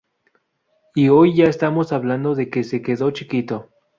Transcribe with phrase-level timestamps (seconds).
[0.95, 3.69] Y hoy ya estamos hablando de que se quedó chiquito.